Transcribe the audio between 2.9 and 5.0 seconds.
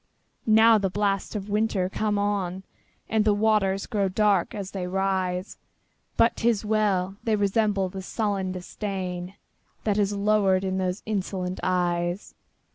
And the waters grow dark as they